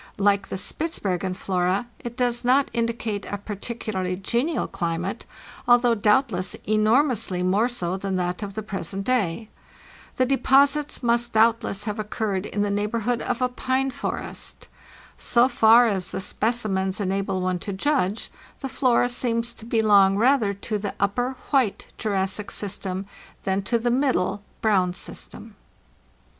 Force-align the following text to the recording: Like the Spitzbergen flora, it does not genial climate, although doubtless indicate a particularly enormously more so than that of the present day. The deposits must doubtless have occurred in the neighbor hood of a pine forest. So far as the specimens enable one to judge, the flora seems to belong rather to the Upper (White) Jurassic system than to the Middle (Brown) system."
Like 0.17 0.47
the 0.47 0.57
Spitzbergen 0.57 1.35
flora, 1.35 1.85
it 1.99 2.17
does 2.17 2.43
not 2.43 2.71
genial 2.73 4.67
climate, 4.67 5.25
although 5.67 5.93
doubtless 5.93 6.43
indicate 6.43 6.57
a 6.57 6.57
particularly 6.57 6.61
enormously 6.65 7.43
more 7.43 7.69
so 7.69 7.97
than 7.97 8.15
that 8.15 8.41
of 8.41 8.55
the 8.55 8.63
present 8.63 9.03
day. 9.03 9.47
The 10.17 10.25
deposits 10.25 11.03
must 11.03 11.33
doubtless 11.33 11.83
have 11.83 11.99
occurred 11.99 12.47
in 12.47 12.63
the 12.63 12.71
neighbor 12.71 13.01
hood 13.01 13.21
of 13.21 13.43
a 13.43 13.47
pine 13.47 13.91
forest. 13.91 14.67
So 15.19 15.47
far 15.47 15.85
as 15.85 16.07
the 16.07 16.19
specimens 16.19 16.99
enable 16.99 17.39
one 17.39 17.59
to 17.59 17.71
judge, 17.71 18.31
the 18.61 18.69
flora 18.69 19.07
seems 19.07 19.53
to 19.53 19.65
belong 19.65 20.17
rather 20.17 20.55
to 20.55 20.79
the 20.79 20.95
Upper 20.99 21.35
(White) 21.51 21.85
Jurassic 21.99 22.49
system 22.49 23.05
than 23.43 23.61
to 23.61 23.77
the 23.77 23.91
Middle 23.91 24.41
(Brown) 24.61 24.95
system." 24.95 25.53